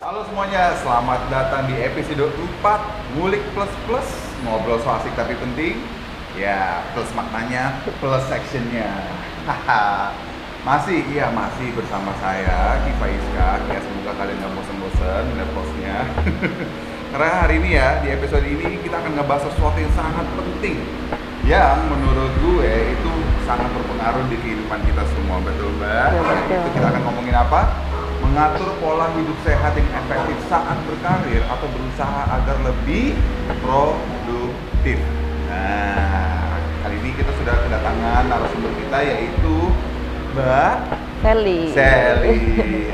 Halo 0.00 0.24
semuanya, 0.24 0.72
selamat 0.80 1.28
datang 1.28 1.68
di 1.68 1.76
episode 1.76 2.32
4 2.32 3.20
Ngulik 3.20 3.44
Plus 3.52 3.68
Plus. 3.84 4.08
Ngobrol 4.48 4.80
so 4.80 4.88
asik 4.96 5.12
tapi 5.12 5.36
penting. 5.36 5.76
Ya, 6.40 6.80
plus 6.96 7.12
maknanya, 7.12 7.84
plus 7.84 8.24
sectionnya 8.24 8.88
Haha. 9.44 10.16
Masih, 10.64 11.04
iya 11.12 11.28
masih 11.28 11.76
bersama 11.76 12.16
saya, 12.16 12.80
Kifa 12.80 13.12
Iska. 13.12 13.60
Ya 13.68 13.76
semoga 13.84 14.16
kalian 14.16 14.40
gak 14.40 14.52
bosen-bosen 14.56 15.22
melihat 15.36 15.50
postnya 15.52 15.96
Karena 17.12 17.28
hari 17.44 17.60
ini 17.60 17.70
ya, 17.76 18.00
di 18.00 18.08
episode 18.08 18.46
ini 18.48 18.80
kita 18.80 19.04
akan 19.04 19.20
ngebahas 19.20 19.52
sesuatu 19.52 19.84
yang 19.84 19.92
sangat 19.92 20.24
penting. 20.32 20.80
Yang 21.44 21.76
menurut 21.92 22.32
gue 22.40 22.72
itu 22.96 23.12
sangat 23.44 23.68
berpengaruh 23.68 24.24
di 24.32 24.36
kehidupan 24.40 24.80
kita 24.80 25.04
semua, 25.12 25.44
betul 25.44 25.68
mbak? 25.76 26.08
Ya, 26.08 26.20
betul. 26.24 26.56
Itu 26.56 26.68
kita 26.72 26.86
akan 26.88 27.00
ngomongin 27.04 27.36
apa? 27.36 27.89
Mengatur 28.30 28.70
pola 28.78 29.10
hidup 29.18 29.34
sehat 29.42 29.74
yang 29.74 29.90
efektif 29.90 30.38
saat 30.46 30.78
berkarir 30.86 31.42
atau 31.50 31.66
berusaha 31.66 32.22
agar 32.30 32.56
lebih 32.62 33.18
produktif. 33.58 35.02
Nah, 35.50 36.62
kali 36.86 36.94
ini 37.02 37.10
kita 37.18 37.34
sudah 37.42 37.58
kedatangan 37.58 38.30
narasumber 38.30 38.70
kita 38.78 38.98
yaitu 39.02 39.56
Mbak 40.38 40.74
Sally. 41.26 41.62
Sally. 41.74 42.38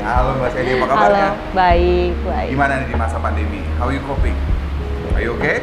Halo 0.01 0.41
Mbak 0.41 0.49
Sally, 0.57 0.71
apa 0.73 0.85
kabarnya? 0.89 1.29
Halo, 1.29 1.53
baik, 1.53 2.13
baik. 2.25 2.49
Gimana 2.57 2.73
nih 2.81 2.87
di 2.89 2.95
masa 2.97 3.17
pandemi? 3.21 3.61
How 3.77 3.93
you 3.93 4.01
coping? 4.09 4.33
Are 5.13 5.21
you 5.21 5.37
okay? 5.37 5.61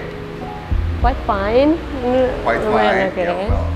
Quite 1.03 1.19
fine. 1.27 1.75
Ini 2.07 2.23
Quite 2.47 2.63
fine, 2.63 2.99
oke. 3.11 3.23
ya, 3.27 3.35
well. 3.51 3.67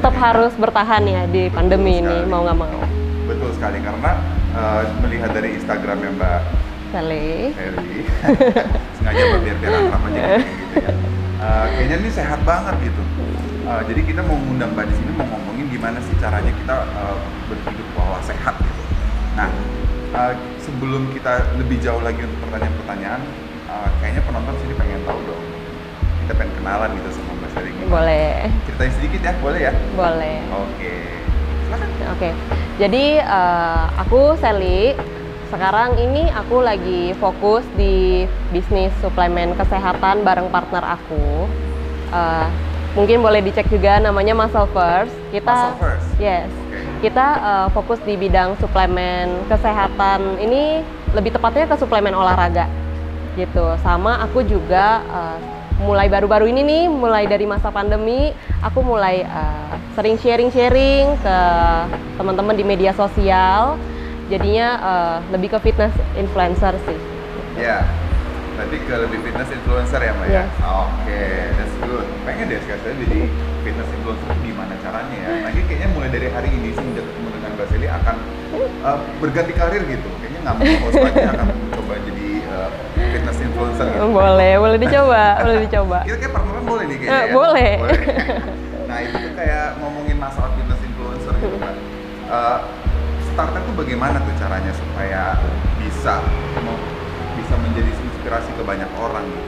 Tetap 0.00 0.14
harus 0.16 0.52
bertahan 0.56 1.04
ya 1.04 1.28
di 1.28 1.52
pandemi 1.52 2.00
ini, 2.00 2.24
sekali. 2.24 2.32
mau 2.32 2.40
nggak 2.40 2.56
mau. 2.56 2.80
Betul 3.28 3.52
sekali 3.52 3.84
karena 3.84 4.16
eh, 4.56 4.82
melihat 5.04 5.30
dari 5.36 5.48
Instagramnya 5.60 6.10
Mbak? 6.16 6.40
Sally. 6.94 7.52
Heri 7.52 8.00
sengaja 8.96 9.22
berbiar-biar 9.36 9.72
akrab 9.74 10.02
aja 10.08 10.20
gitu 10.40 10.76
ya. 10.80 10.90
Eh, 11.36 11.66
kayaknya 11.76 11.96
ini 12.00 12.10
sehat 12.10 12.40
banget 12.48 12.74
gitu. 12.80 13.02
Eh, 13.66 13.82
jadi 13.92 14.00
kita 14.06 14.20
mau 14.24 14.38
ngundang 14.38 14.72
mbak 14.72 14.88
di 14.88 14.94
sini 14.94 15.10
mau 15.18 15.26
ngomongin 15.26 15.66
gimana 15.68 15.98
sih 16.00 16.14
caranya 16.22 16.48
kita 16.48 16.74
eh, 16.86 17.16
berhidup 17.50 17.88
pola 17.92 18.18
sehat 18.24 18.54
gitu. 18.62 18.82
Nah 19.36 19.50
eh, 20.16 20.34
sebelum 20.62 21.12
kita 21.12 21.44
lebih 21.60 21.82
jauh 21.82 22.00
lagi 22.00 22.22
untuk 22.24 22.38
pertanyaan-pertanyaan 22.48 23.20
eh, 23.68 23.88
kayaknya 24.00 24.22
penonton 24.24 24.54
sini 24.64 24.74
pengen 24.78 25.02
tahu 25.04 25.20
dong. 25.26 25.44
Kita 26.24 26.32
pengen 26.38 26.54
kenalan 26.58 26.90
gitu 26.96 27.08
sama 27.12 27.32
mbak 27.38 27.50
gimana? 27.60 27.90
Boleh, 27.92 28.30
ceritain 28.66 28.92
sedikit 28.96 29.20
ya 29.20 29.32
boleh 29.38 29.60
ya? 29.60 29.72
Boleh. 29.94 30.38
oke. 30.50 30.94
Silakan. 31.66 31.88
Oke, 32.14 32.30
jadi 32.76 33.24
eh, 33.24 33.84
aku 34.00 34.36
Sally. 34.40 34.92
Sekarang 35.46 35.94
ini 35.94 36.26
aku 36.34 36.58
lagi 36.58 37.14
fokus 37.22 37.62
di 37.78 38.26
bisnis 38.50 38.90
suplemen 38.98 39.54
kesehatan 39.56 40.26
bareng 40.26 40.50
partner 40.52 40.84
aku. 40.84 41.48
Eh, 42.12 42.48
mungkin 42.98 43.24
boleh 43.24 43.40
dicek 43.40 43.70
juga 43.72 43.96
namanya 43.96 44.36
Muscle 44.36 44.68
First. 44.76 45.14
Kita 45.32 45.72
Muscle 45.72 45.80
First? 45.80 46.08
Yes. 46.20 46.50
Kita 47.00 47.26
eh, 47.40 47.66
fokus 47.72 48.02
di 48.04 48.18
bidang 48.20 48.60
suplemen 48.60 49.48
kesehatan. 49.48 50.36
Ini 50.42 50.84
lebih 51.16 51.32
tepatnya 51.32 51.64
ke 51.64 51.76
suplemen 51.80 52.12
olahraga. 52.12 52.68
Gitu. 53.40 53.64
Sama 53.80 54.20
aku 54.20 54.44
juga 54.44 55.00
eh, 55.06 55.55
mulai 55.80 56.08
baru-baru 56.08 56.48
ini 56.48 56.62
nih, 56.64 56.84
mulai 56.88 57.28
dari 57.28 57.44
masa 57.44 57.68
pandemi, 57.68 58.32
aku 58.64 58.80
mulai 58.80 59.24
eh, 59.24 59.72
sering 59.92 60.16
sharing-sharing 60.16 61.20
ke 61.20 61.38
teman-teman 62.16 62.56
di 62.56 62.64
media 62.64 62.96
sosial. 62.96 63.76
Jadinya 64.32 64.68
eh, 64.80 65.16
lebih 65.36 65.52
ke 65.52 65.58
fitness 65.60 65.92
influencer 66.16 66.74
sih. 66.88 66.98
Ya, 67.60 67.84
berarti 68.56 68.76
ke 68.84 68.94
lebih 69.04 69.18
fitness 69.20 69.48
influencer 69.52 70.00
ya 70.00 70.12
Mbak 70.16 70.28
ya? 70.28 70.34
Yes. 70.44 70.50
Oke, 70.64 71.24
that's 71.56 71.76
good. 71.84 72.06
Pengen 72.24 72.44
deh 72.48 72.60
sekali 72.64 72.92
jadi 73.04 73.20
fitness 73.64 73.88
influencer 73.92 74.26
itu 74.32 74.40
gimana 74.52 74.74
caranya 74.80 75.16
ya? 75.16 75.30
Nanti 75.44 75.60
kayaknya 75.68 75.88
mulai 75.92 76.08
dari 76.08 76.28
hari 76.32 76.48
ini 76.52 76.72
semenjak 76.72 77.04
ketemu 77.04 77.28
dengan 77.36 77.50
Mbak 77.56 77.66
Seli 77.68 77.88
akan 77.88 78.16
uh, 78.80 78.98
berganti 79.20 79.52
karir 79.52 79.82
gitu. 79.84 80.08
Kayaknya 80.24 80.40
nggak 80.40 80.56
mau 80.56 80.74
host 80.88 80.98
lagi 81.04 81.22
akan 81.22 81.46
mencoba 81.52 81.94
jadi 82.08 82.28
uh, 82.48 82.68
fitness 82.96 83.38
influencer 83.56 83.84
gitu. 83.88 84.04
Boleh, 84.12 84.52
boleh 84.60 84.76
dicoba, 84.78 85.24
boleh 85.44 85.58
dicoba. 85.64 85.98
Kita 86.04 86.16
kayak 86.20 86.32
partneran 86.32 86.62
boleh 86.62 86.84
nih 86.84 86.96
kayaknya 86.98 87.16
Eh, 87.16 87.24
ya? 87.24 87.32
boleh. 87.32 87.72
nah 88.86 88.98
itu 89.00 89.16
tuh 89.18 89.32
kayak 89.34 89.66
ngomongin 89.80 90.16
masalah 90.16 90.50
fitness 90.52 90.80
influencer 90.82 91.32
gitu 91.34 91.56
kan. 91.58 91.74
Uh, 92.26 92.58
startnya 93.26 93.60
tuh 93.64 93.74
bagaimana 93.74 94.16
tuh 94.20 94.34
caranya 94.36 94.72
supaya 94.72 95.22
bisa 95.76 96.20
mau- 96.58 96.84
bisa 97.32 97.54
menjadi 97.58 97.90
inspirasi 97.92 98.50
ke 98.52 98.62
banyak 98.62 98.90
orang 98.96 99.24
gitu? 99.24 99.44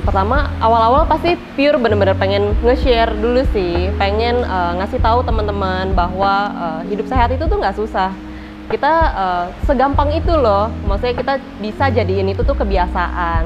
Pertama 0.00 0.48
awal-awal 0.56 1.04
pasti 1.04 1.36
pure 1.52 1.76
bener-bener 1.76 2.16
pengen 2.16 2.56
nge-share 2.64 3.12
dulu 3.12 3.44
sih, 3.52 3.92
pengen 3.94 4.40
eh, 4.40 4.72
ngasih 4.80 4.96
tahu 4.98 5.20
teman-teman 5.20 5.92
bahwa 5.92 6.32
eh, 6.48 6.80
hidup 6.88 7.04
sehat 7.04 7.28
itu 7.28 7.44
tuh 7.44 7.60
nggak 7.60 7.76
susah. 7.76 8.08
Kita 8.70 8.92
eh, 9.14 9.46
segampang 9.64 10.14
itu 10.14 10.32
loh, 10.34 10.70
maksudnya 10.86 11.16
kita 11.16 11.34
bisa 11.58 11.90
jadiin 11.90 12.30
itu 12.30 12.42
tuh 12.44 12.54
kebiasaan 12.54 13.44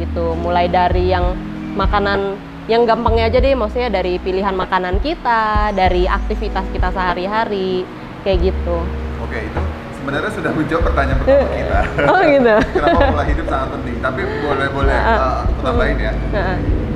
gitu. 0.00 0.36
Mulai 0.40 0.70
dari 0.70 1.12
yang 1.12 1.36
makanan 1.74 2.38
yang 2.64 2.88
gampangnya 2.88 3.28
aja 3.28 3.38
deh, 3.44 3.52
maksudnya 3.52 3.92
dari 3.92 4.16
pilihan 4.16 4.56
makanan 4.56 5.02
kita, 5.04 5.74
dari 5.76 6.08
aktivitas 6.08 6.64
kita 6.72 6.88
sehari-hari 6.94 7.84
kayak 8.24 8.52
gitu. 8.52 8.78
Oke 9.20 9.44
itu 9.44 9.62
sebenarnya 10.04 10.32
sudah 10.36 10.52
menjawab 10.52 10.84
pertanyaan 10.92 11.18
pertama 11.24 11.48
kita. 11.48 11.80
Oh 12.12 12.20
gitu. 12.20 12.54
Kenapa 12.76 12.98
pola 13.08 13.24
hidup 13.24 13.46
sangat 13.48 13.68
penting? 13.72 13.96
Tapi 14.04 14.20
boleh 14.44 14.68
boleh 14.68 14.96
uh, 15.00 15.48
aku 15.48 15.60
tambahin 15.64 15.96
ya. 15.96 16.12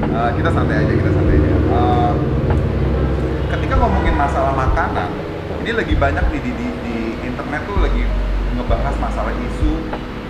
Uh, 0.04 0.30
kita 0.36 0.50
santai 0.52 0.76
aja, 0.84 0.92
kita 0.92 1.10
santai 1.16 1.34
aja. 1.40 1.52
Uh, 1.72 2.12
ketika 3.56 3.74
ngomongin 3.80 4.12
masalah 4.12 4.52
makanan, 4.52 5.08
ini 5.64 5.70
lagi 5.72 5.94
banyak 5.96 6.24
nih 6.28 6.40
di, 6.44 6.50
di, 6.52 6.66
di 6.68 6.77
internet 7.38 7.62
tuh 7.70 7.78
lagi 7.78 8.02
ngebahas 8.58 8.94
masalah 8.98 9.30
isu 9.30 9.72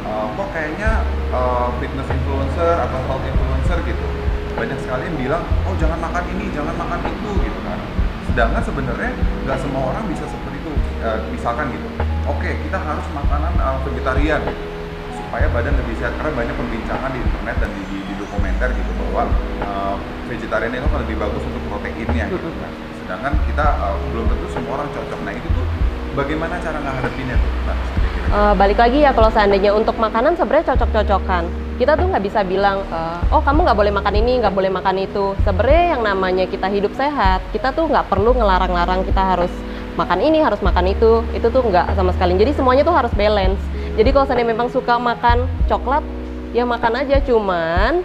uh, 0.05 0.29
kok 0.37 0.49
kayaknya 0.53 1.01
uh, 1.33 1.73
fitness 1.81 2.05
influencer 2.05 2.77
atau 2.77 3.01
health 3.09 3.25
influencer 3.25 3.81
gitu 3.89 4.07
banyak 4.53 4.77
sekali 4.85 5.09
yang 5.09 5.17
bilang 5.17 5.43
oh 5.65 5.73
jangan 5.81 5.97
makan 6.05 6.25
ini 6.37 6.53
jangan 6.53 6.77
makan 6.77 7.01
itu 7.09 7.31
gitu 7.49 7.61
kan. 7.65 7.81
Sedangkan 8.29 8.61
sebenarnya 8.61 9.17
nggak 9.49 9.57
semua 9.57 9.83
orang 9.89 10.05
bisa 10.13 10.29
seperti 10.29 10.61
itu 10.61 10.73
Uh, 10.99 11.23
misalkan 11.31 11.71
gitu. 11.71 11.87
Oke 12.27 12.59
kita 12.59 12.75
harus 12.75 13.07
makanan 13.15 13.55
uh, 13.63 13.79
vegetarian 13.87 14.43
supaya 15.15 15.47
badan 15.55 15.79
lebih 15.79 15.95
sehat 15.95 16.11
karena 16.19 16.35
banyak 16.35 16.55
perbincangan 16.59 17.15
di 17.15 17.23
internet 17.23 17.57
dan 17.63 17.71
di, 17.71 17.83
di, 17.87 17.99
di 18.03 18.15
dokumenter 18.19 18.75
gitu 18.75 18.93
bahwa 19.07 19.31
uh, 19.63 19.95
vegetarian 20.27 20.75
itu 20.75 20.91
lebih 20.91 21.17
bagus 21.23 21.39
untuk 21.47 21.63
proteinnya 21.71 22.27
gitu 22.27 22.51
kan. 22.51 22.73
Sedangkan 22.99 23.33
kita 23.47 23.67
uh, 23.79 23.95
belum 24.11 24.27
tentu 24.27 24.47
semua 24.51 24.83
orang 24.83 24.91
cocok. 24.91 25.21
Nah 25.23 25.33
itu 25.39 25.49
tuh 25.55 25.67
bagaimana 26.19 26.59
cara 26.59 26.83
ngadepinnya 26.83 27.39
tuh. 27.39 27.51
Eh, 28.29 28.55
balik 28.61 28.77
lagi 28.77 28.99
ya 29.01 29.17
kalau 29.17 29.33
seandainya 29.33 29.73
untuk 29.73 29.97
makanan 29.97 30.37
sebenarnya 30.37 30.75
cocok-cocokan. 30.75 31.49
Kita 31.79 31.95
tuh 31.95 32.11
nggak 32.11 32.25
bisa 32.27 32.43
bilang 32.43 32.83
eh, 32.91 33.33
oh 33.33 33.41
kamu 33.41 33.65
nggak 33.65 33.79
boleh 33.79 33.93
makan 33.95 34.15
ini 34.19 34.33
nggak 34.43 34.53
boleh 34.53 34.69
makan 34.69 34.97
itu. 35.01 35.33
Sebenarnya 35.47 35.97
yang 35.97 36.03
namanya 36.05 36.45
kita 36.45 36.69
hidup 36.69 36.93
sehat 36.99 37.41
kita 37.55 37.73
tuh 37.73 37.89
nggak 37.89 38.11
perlu 38.11 38.37
ngelarang-larang 38.37 39.06
kita 39.06 39.23
harus 39.39 39.53
makan 39.97 40.21
ini 40.21 40.45
harus 40.45 40.61
makan 40.61 40.93
itu. 40.93 41.25
Itu 41.33 41.49
tuh 41.49 41.65
nggak 41.65 41.97
sama 41.97 42.12
sekali. 42.12 42.37
Jadi 42.37 42.53
semuanya 42.53 42.83
tuh 42.85 42.93
harus 42.93 43.12
balance. 43.17 43.62
Jadi 43.97 44.09
kalau 44.12 44.27
seandainya 44.29 44.53
memang 44.53 44.69
suka 44.69 45.00
makan 45.00 45.49
coklat 45.71 46.05
ya 46.53 46.69
makan 46.69 47.00
aja. 47.00 47.17
Cuman 47.25 48.05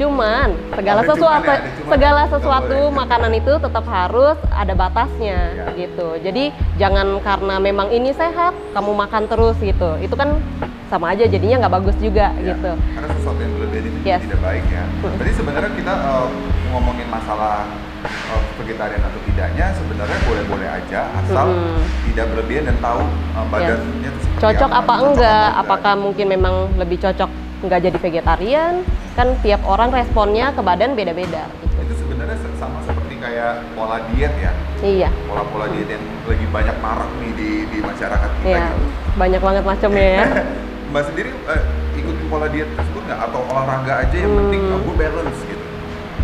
cuman 0.00 0.48
segala 0.72 0.98
Ada 0.98 1.04
cuman 1.04 1.12
sesuatu 1.12 1.44
ya, 1.44 1.52
ada 1.52 1.68
cuman. 1.68 1.90
segala 1.92 2.22
sesuatu 2.26 2.78
makanan 2.90 3.32
itu 3.36 3.52
tetap 3.54 3.84
harus 3.84 4.38
ada 4.50 4.72
batasnya 4.72 5.38
Ya. 5.52 5.66
gitu. 5.76 6.08
Jadi 6.18 6.44
jangan 6.74 7.20
karena 7.20 7.54
memang 7.58 7.92
ini 7.92 8.10
sehat 8.10 8.56
kamu 8.72 8.96
makan 8.96 9.28
terus 9.28 9.60
gitu. 9.60 10.00
Itu 10.00 10.16
kan 10.16 10.40
sama 10.88 11.12
aja 11.12 11.22
jadinya 11.24 11.60
nggak 11.60 11.74
bagus 11.76 11.96
juga 12.00 12.32
Ya, 12.34 12.56
gitu. 12.56 12.70
Karena 12.72 13.08
sesuatu 13.12 13.38
yang 13.38 13.52
berlebihan 13.54 13.84
itu 13.86 13.98
Yes. 14.02 14.20
tidak 14.24 14.40
baik 14.40 14.64
ya. 14.66 14.84
Hmm. 14.98 15.14
Jadi 15.20 15.30
sebenarnya 15.36 15.70
kita 15.76 15.94
uh, 15.94 16.26
ngomongin 16.70 17.06
masalah 17.06 17.68
uh, 18.02 18.42
vegetarian 18.56 19.02
atau 19.02 19.20
tidaknya 19.22 19.66
sebenarnya 19.74 20.18
boleh-boleh 20.24 20.68
aja 20.70 21.00
asal 21.18 21.46
Mm-mm. 21.46 21.80
tidak 22.08 22.26
berlebihan 22.30 22.64
dan 22.64 22.76
tahu 22.80 23.00
uh, 23.34 23.46
badannya 23.50 24.10
seperti 24.16 24.38
Cocok 24.40 24.70
apa 24.70 24.80
cocok 24.88 25.06
enggak? 25.06 25.48
apa 25.50 25.60
Apakah 25.60 25.92
mungkin 25.94 26.26
memang 26.26 26.54
lebih 26.74 26.96
cocok 26.98 27.30
nggak 27.60 27.80
jadi 27.82 27.98
vegetarian? 28.00 28.74
Kan 29.20 29.36
tiap 29.38 29.60
orang 29.62 29.92
responnya 29.92 30.48
ke 30.48 30.64
badan 30.64 30.96
beda-beda 30.96 31.44
gitu. 31.60 31.76
Itu 31.78 31.92
sebenarnya 31.94 32.40
se- 32.40 32.56
sama 32.56 32.80
seperti 32.80 33.20
kayak 33.20 33.68
pola 33.76 34.00
diet 34.08 34.32
ya. 34.34 34.52
Iya. 34.80 35.12
Pola-pola 35.28 35.68
diet 35.68 35.92
yang 35.92 36.00
lagi 36.24 36.46
banyak 36.48 36.76
marak 36.80 37.10
nih 37.20 37.32
di 37.36 37.50
di 37.68 37.78
masyarakat 37.84 38.30
kita 38.34 38.48
Iya. 38.48 38.64
gitu. 38.64 38.84
Banyak 39.14 39.40
banget 39.44 39.64
macamnya 39.68 40.06
ya. 40.10 40.24
Mbak 40.90 41.02
sendiri 41.04 41.30
eh, 41.46 41.62
ikutin 41.94 42.26
pola 42.26 42.48
diet 42.48 42.68
tersebut 42.72 43.02
nggak 43.04 43.20
atau 43.22 43.40
olahraga 43.44 43.92
aja 44.00 44.16
yang 44.16 44.32
penting 44.34 44.62
Hmm. 44.62 44.76
aku 44.78 44.90
balance 44.96 45.40
gitu? 45.42 45.64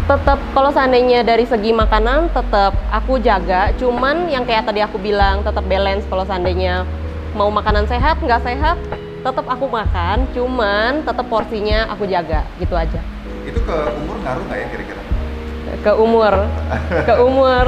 tetap 0.06 0.38
kalau 0.54 0.70
seandainya 0.70 1.20
dari 1.20 1.42
segi 1.44 1.74
makanan 1.74 2.30
tetap 2.30 2.78
aku 2.88 3.18
jaga 3.18 3.74
cuman 3.74 4.30
yang 4.30 4.46
kayak 4.46 4.62
tadi 4.62 4.78
aku 4.78 4.96
bilang 4.96 5.42
tetap 5.42 5.66
balance 5.66 6.06
kalau 6.06 6.22
seandainya 6.22 6.86
mau 7.34 7.50
makanan 7.50 7.84
sehat 7.84 8.22
nggak 8.22 8.38
sehat 8.40 8.78
tetap 9.26 9.46
aku 9.50 9.66
makan, 9.66 10.30
cuman 10.30 11.02
tetap 11.02 11.26
porsinya 11.26 11.90
aku 11.90 12.06
jaga 12.06 12.46
gitu 12.62 12.78
aja. 12.78 13.02
Itu 13.42 13.58
ke 13.58 13.76
umur 13.98 14.16
ngaruh 14.22 14.42
nggak 14.46 14.58
ya 14.62 14.66
kira-kira? 14.70 15.02
Ke 15.82 15.92
umur, 15.98 16.34
ke 17.02 17.14
umur, 17.18 17.66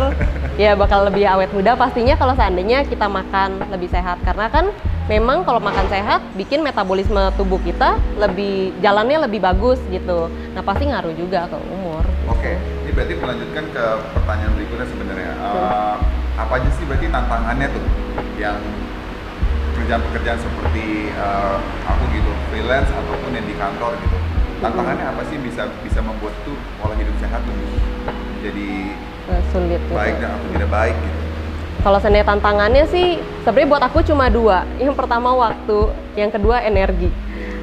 ya 0.54 0.78
bakal 0.78 1.10
lebih 1.10 1.26
awet 1.26 1.50
muda 1.50 1.74
pastinya 1.74 2.14
kalau 2.14 2.38
seandainya 2.38 2.86
kita 2.86 3.10
makan 3.10 3.58
lebih 3.74 3.90
sehat 3.90 4.22
karena 4.22 4.46
kan 4.46 4.70
memang 5.10 5.42
kalau 5.42 5.58
makan 5.58 5.82
sehat 5.90 6.22
bikin 6.38 6.62
metabolisme 6.62 7.18
tubuh 7.34 7.58
kita 7.66 7.98
lebih 8.22 8.70
jalannya 8.78 9.26
lebih 9.26 9.42
bagus 9.42 9.82
gitu. 9.90 10.30
Nah 10.54 10.62
pasti 10.62 10.86
ngaruh 10.86 11.10
juga 11.18 11.50
ke 11.50 11.58
umur. 11.74 12.06
Oke, 12.30 12.54
ini 12.86 12.90
berarti 12.94 13.14
melanjutkan 13.18 13.64
ke 13.74 13.84
pertanyaan 14.14 14.52
berikutnya 14.54 14.86
sebenarnya. 14.94 15.32
Uh, 15.42 15.96
apa 16.38 16.52
aja 16.54 16.70
sih 16.78 16.86
berarti 16.86 17.06
tantangannya 17.10 17.66
tuh 17.66 17.84
yang 18.38 18.62
pekerjaan-pekerjaan 19.88 20.36
seperti 20.36 21.08
uh, 21.16 21.56
aku 21.88 22.04
gitu, 22.12 22.28
freelance 22.52 22.92
ataupun 22.92 23.32
yang 23.32 23.46
di 23.48 23.56
kantor 23.56 23.96
gitu. 24.04 24.16
Tantangannya 24.60 25.16
apa 25.16 25.24
sih 25.32 25.40
bisa 25.40 25.64
bisa 25.80 26.04
membuat 26.04 26.36
tuh 26.44 26.52
pola 26.76 26.92
hidup 26.92 27.16
sehat 27.24 27.40
lebih 27.48 27.72
jadi 28.44 28.68
Sulit 29.48 29.80
gitu. 29.80 29.96
baik 29.96 30.20
dan 30.20 30.36
atau 30.36 30.48
tidak 30.52 30.68
baik 30.68 30.92
gitu. 30.92 31.18
Kalau 31.80 31.98
seandainya 32.04 32.28
tantangannya 32.28 32.84
sih 32.92 33.16
sebenarnya 33.48 33.68
buat 33.72 33.82
aku 33.88 33.98
cuma 34.04 34.28
dua. 34.28 34.68
Yang 34.76 34.92
pertama 34.92 35.32
waktu, 35.32 35.78
yang 36.20 36.28
kedua 36.28 36.60
energi. 36.60 37.08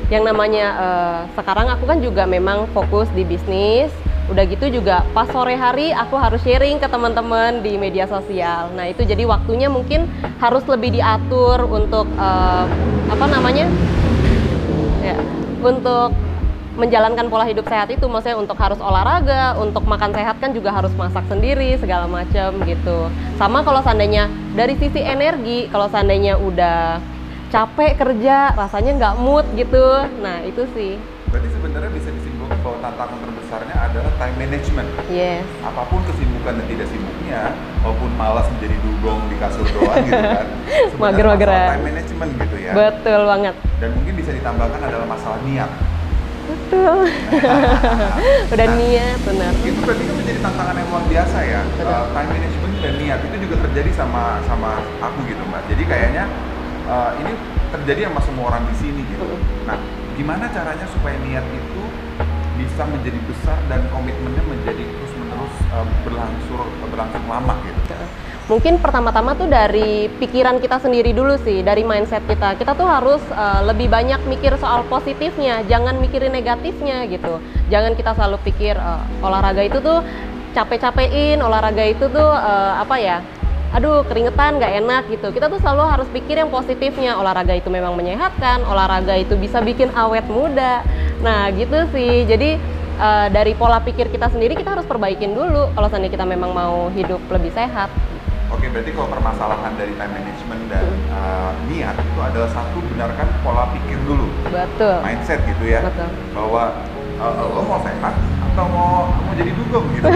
Yang 0.10 0.24
namanya 0.26 0.66
eh, 0.82 1.20
sekarang 1.38 1.70
aku 1.70 1.86
kan 1.86 2.02
juga 2.02 2.26
memang 2.26 2.66
fokus 2.74 3.06
di 3.14 3.22
bisnis. 3.22 3.94
Udah 4.26 4.44
gitu 4.50 4.82
juga 4.82 5.06
pas 5.14 5.30
sore 5.30 5.54
hari 5.54 5.94
aku 5.94 6.18
harus 6.18 6.42
sharing 6.42 6.82
ke 6.82 6.88
teman-teman 6.90 7.62
di 7.62 7.78
media 7.78 8.10
sosial. 8.10 8.74
Nah 8.74 8.90
itu 8.90 9.06
jadi 9.06 9.22
waktunya 9.30 9.70
mungkin 9.70 10.10
harus 10.42 10.66
lebih 10.66 10.98
diatur 10.98 11.70
untuk 11.70 12.10
eh, 12.18 12.66
apa 13.06 13.26
namanya 13.30 13.70
ya 15.06 15.18
untuk 15.62 16.10
menjalankan 16.76 17.32
pola 17.32 17.48
hidup 17.48 17.64
sehat 17.72 17.88
itu 17.88 18.04
maksudnya 18.04 18.36
untuk 18.36 18.60
harus 18.60 18.82
olahraga, 18.84 19.56
untuk 19.56 19.88
makan 19.88 20.12
sehat 20.12 20.44
kan 20.44 20.52
juga 20.52 20.76
harus 20.76 20.92
masak 21.00 21.24
sendiri 21.32 21.80
segala 21.80 22.04
macam 22.06 22.60
gitu. 22.68 23.08
Sama 23.40 23.64
kalau 23.64 23.80
seandainya 23.80 24.28
dari 24.54 24.76
sisi 24.76 25.00
energi, 25.00 25.72
kalau 25.72 25.88
seandainya 25.88 26.36
udah 26.36 27.00
capek 27.48 27.96
kerja, 27.96 28.52
rasanya 28.60 28.92
nggak 29.00 29.16
mood 29.16 29.48
gitu. 29.56 30.04
Nah 30.20 30.44
itu 30.44 30.68
sih, 30.76 31.00
Berarti 31.32 31.48
tantangan 32.86 33.18
terbesarnya 33.18 33.76
adalah 33.82 34.12
time 34.22 34.36
management. 34.38 34.90
yes, 35.10 35.42
Apa 35.66 35.82
pun 35.90 36.06
kesibukan 36.06 36.54
dan 36.62 36.66
tidak 36.70 36.88
sibuknya, 36.94 37.42
walaupun 37.82 38.12
malas 38.14 38.46
menjadi 38.54 38.78
dugong 38.78 39.26
di 39.26 39.36
kasur 39.42 39.66
doang 39.74 40.06
gitu 40.06 40.22
kan. 40.22 40.48
Mager-mageran. 41.02 41.68
time 41.74 41.86
management 41.90 42.32
gitu 42.38 42.56
ya. 42.62 42.72
betul 42.78 43.22
banget, 43.26 43.56
Dan 43.82 43.90
mungkin 43.98 44.14
bisa 44.14 44.32
ditambahkan 44.32 44.80
adalah 44.86 45.08
masalah 45.10 45.40
niat. 45.42 45.72
betul. 46.46 47.10
udah 48.54 48.68
niat 48.78 49.18
benar. 49.26 49.52
Itu 49.66 49.80
berarti 49.82 50.04
kan 50.06 50.16
menjadi 50.16 50.40
tantangan 50.46 50.76
yang 50.78 50.88
luar 50.94 51.06
biasa 51.10 51.38
ya. 51.42 51.62
Betul. 51.66 51.90
Uh, 51.90 52.06
time 52.14 52.30
management 52.30 52.74
dan 52.86 52.94
niat 53.02 53.20
itu 53.26 53.36
juga 53.50 53.56
terjadi 53.66 53.92
sama 53.98 54.24
sama 54.46 54.70
aku 55.02 55.26
gitu 55.26 55.42
mbak. 55.50 55.66
Jadi 55.74 55.84
kayaknya 55.90 56.24
uh, 56.86 57.18
ini 57.18 57.34
terjadi 57.74 58.14
sama 58.14 58.22
semua 58.22 58.46
orang 58.54 58.64
di 58.70 58.76
sini 58.78 59.02
gitu. 59.10 59.26
Nah, 59.66 59.82
gimana 60.14 60.46
caranya 60.48 60.86
supaya 60.86 61.18
niat 61.26 61.46
itu 61.50 61.75
bisa 62.56 62.84
menjadi 62.88 63.20
besar 63.28 63.58
dan 63.68 63.84
komitmennya 63.92 64.44
menjadi 64.48 64.84
terus 64.84 65.14
menerus 65.20 65.56
berlangsung 66.04 66.68
berlangsung 66.88 67.26
lama 67.28 67.56
gitu. 67.68 67.96
Mungkin 68.46 68.78
pertama-tama 68.78 69.34
tuh 69.34 69.50
dari 69.50 70.06
pikiran 70.22 70.62
kita 70.62 70.78
sendiri 70.78 71.18
dulu 71.18 71.34
sih, 71.42 71.66
dari 71.66 71.82
mindset 71.82 72.22
kita. 72.30 72.54
Kita 72.54 72.78
tuh 72.78 72.86
harus 72.86 73.18
uh, 73.34 73.66
lebih 73.66 73.90
banyak 73.90 74.22
mikir 74.30 74.54
soal 74.62 74.86
positifnya, 74.86 75.66
jangan 75.66 75.98
mikirin 75.98 76.30
negatifnya 76.30 77.10
gitu. 77.10 77.42
Jangan 77.74 77.98
kita 77.98 78.14
selalu 78.14 78.38
pikir 78.46 78.78
uh, 78.78 79.02
olahraga 79.26 79.66
itu 79.66 79.82
tuh 79.82 80.06
capek-capekin, 80.54 81.42
olahraga 81.42 81.90
itu 81.90 82.06
tuh 82.06 82.30
uh, 82.38 82.86
apa 82.86 82.96
ya? 83.02 83.18
Aduh 83.74 84.06
keringetan 84.06 84.62
nggak 84.62 84.74
enak 84.86 85.04
gitu. 85.10 85.28
Kita 85.34 85.50
tuh 85.50 85.60
selalu 85.64 85.84
harus 85.90 86.08
pikir 86.14 86.38
yang 86.38 86.54
positifnya. 86.54 87.18
Olahraga 87.18 87.58
itu 87.58 87.72
memang 87.72 87.98
menyehatkan, 87.98 88.62
olahraga 88.68 89.18
itu 89.18 89.34
bisa 89.40 89.64
bikin 89.64 89.90
awet 89.98 90.28
muda. 90.30 90.86
Nah 91.24 91.50
gitu 91.56 91.90
sih. 91.90 92.28
Jadi 92.30 92.60
uh, 93.00 93.28
dari 93.32 93.54
pola 93.56 93.80
pikir 93.82 94.12
kita 94.12 94.32
sendiri 94.32 94.56
kita 94.56 94.76
harus 94.76 94.88
perbaikin 94.88 95.36
dulu 95.36 95.72
kalau 95.76 95.88
seandainya 95.92 96.14
kita 96.16 96.26
memang 96.28 96.52
mau 96.52 96.88
hidup 96.94 97.20
lebih 97.32 97.52
sehat. 97.56 97.90
Oke, 98.54 98.70
berarti 98.70 98.94
kalau 98.94 99.10
permasalahan 99.10 99.74
dari 99.74 99.92
time 99.98 100.14
management 100.14 100.62
dan 100.70 100.86
uh, 101.12 101.52
niat 101.66 101.98
itu 101.98 102.20
adalah 102.22 102.50
satu 102.54 102.78
benarkan 102.94 103.28
pola 103.42 103.74
pikir 103.74 103.98
dulu, 104.06 104.30
Betul. 104.54 105.02
mindset 105.02 105.42
gitu 105.50 105.66
ya, 105.66 105.82
Betul. 105.82 106.14
bahwa 106.30 106.78
uh, 107.18 107.42
lo 107.42 107.62
mau 107.66 107.82
sehat 107.82 108.14
atau 108.16 108.66
mau 108.70 109.10
mau 109.12 109.34
jadi 109.34 109.50
dugong 109.50 109.86
gitu, 109.98 110.08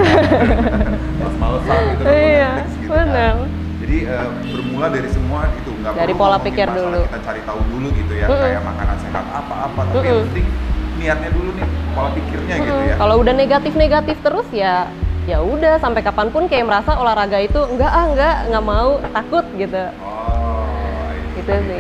males-malesan 1.20 1.80
gitu, 1.98 2.04
Iya, 2.06 2.52
Gitu 2.90 2.98
benar. 2.98 3.36
Jadi 3.80 3.98
uh, 4.10 4.30
bermula 4.50 4.88
dari 4.90 5.10
semua 5.14 5.40
itu 5.54 5.72
nggak 5.72 5.94
Dari 5.94 6.12
perlu 6.12 6.22
pola 6.26 6.38
pikir 6.42 6.68
dulu. 6.68 7.00
Kita 7.06 7.20
cari 7.22 7.42
tahu 7.46 7.60
dulu 7.70 7.88
gitu 7.96 8.14
ya, 8.18 8.26
Mm-mm. 8.28 8.42
kayak 8.44 8.62
makanan 8.66 8.98
sehat 9.00 9.26
apa-apa, 9.30 9.82
tapi 9.88 9.94
yang 9.94 10.04
Mm-mm. 10.04 10.26
penting 10.34 10.46
niatnya 11.00 11.30
dulu 11.32 11.50
nih, 11.56 11.68
pola 11.96 12.10
pikirnya 12.12 12.56
gitu 12.60 12.74
Mm, 12.76 12.90
ya. 12.90 12.96
Kalau 12.98 13.16
udah 13.22 13.34
negatif-negatif 13.38 14.18
terus 14.20 14.48
ya 14.52 14.76
ya 15.30 15.38
udah 15.46 15.78
sampai 15.78 16.02
kapan 16.02 16.34
pun 16.34 16.50
kayak 16.50 16.66
merasa 16.66 16.98
olahraga 16.98 17.38
itu 17.38 17.62
enggak 17.62 17.92
ah 17.94 18.06
enggak 18.10 18.36
nggak 18.50 18.66
mau 18.66 18.98
takut 19.14 19.46
gitu. 19.54 19.84
Oh, 20.02 20.66
Gitu 21.38 21.54
sih. 21.70 21.80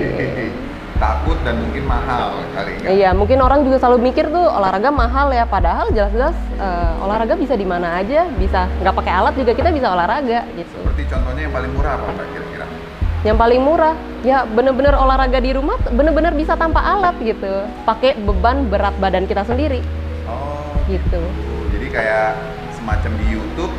Takut 0.99 1.39
dan 1.47 1.55
mungkin 1.63 1.87
mahal 1.87 2.43
kali 2.51 2.75
ya. 2.83 2.87
Iya 2.91 3.09
mungkin 3.15 3.39
orang 3.39 3.63
juga 3.63 3.79
selalu 3.79 4.11
mikir 4.11 4.27
tuh 4.27 4.43
olahraga 4.43 4.91
mahal 4.91 5.31
ya 5.31 5.47
padahal 5.47 5.95
jelas-jelas 5.95 6.35
eh, 6.59 6.91
olahraga 6.99 7.39
bisa 7.39 7.55
di 7.55 7.63
mana 7.63 8.03
aja 8.03 8.27
bisa 8.35 8.67
nggak 8.83 8.95
pakai 8.99 9.13
alat 9.15 9.33
juga 9.39 9.55
kita 9.55 9.71
bisa 9.71 9.95
olahraga 9.95 10.43
gitu. 10.59 10.75
Seperti 10.75 11.07
contohnya 11.07 11.47
yang 11.47 11.55
paling 11.55 11.71
murah 11.71 11.95
apa 11.95 12.05
Mbak 12.11 12.27
kira-kira? 12.35 12.65
Yang 13.23 13.37
paling 13.39 13.61
murah 13.63 13.95
ya 14.27 14.37
bener-bener 14.43 14.93
olahraga 14.99 15.39
di 15.39 15.51
rumah 15.55 15.79
bener-bener 15.87 16.35
bisa 16.35 16.59
tanpa 16.59 16.83
alat 16.83 17.15
gitu 17.23 17.63
pakai 17.87 18.19
beban 18.19 18.67
berat 18.67 18.95
badan 18.99 19.23
kita 19.23 19.47
sendiri 19.47 19.79
Oh, 20.27 20.75
gitu. 20.91 21.23
jadi 21.71 21.87
kayak 21.89 22.29
semacam 22.75 23.11
di 23.15 23.25
YouTube 23.31 23.71